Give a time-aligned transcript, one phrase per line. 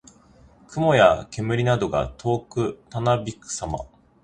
[0.67, 3.77] 雲や煙などが遠くたなびくさま。